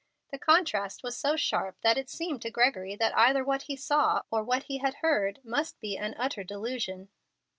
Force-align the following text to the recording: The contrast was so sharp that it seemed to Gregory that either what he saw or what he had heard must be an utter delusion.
The 0.31 0.39
contrast 0.39 1.03
was 1.03 1.15
so 1.15 1.35
sharp 1.35 1.79
that 1.81 1.95
it 1.95 2.09
seemed 2.09 2.41
to 2.41 2.49
Gregory 2.49 2.95
that 2.95 3.15
either 3.15 3.43
what 3.43 3.61
he 3.61 3.75
saw 3.75 4.23
or 4.31 4.43
what 4.43 4.63
he 4.63 4.79
had 4.79 4.95
heard 5.05 5.39
must 5.43 5.79
be 5.79 5.95
an 5.95 6.15
utter 6.17 6.43
delusion. 6.43 7.09